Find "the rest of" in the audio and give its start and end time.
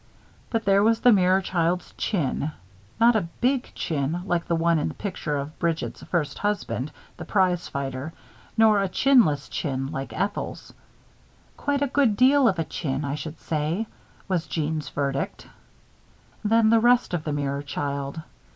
16.71-17.23